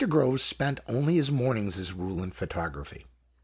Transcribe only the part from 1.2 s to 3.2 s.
mornings, as a. rule, in photography.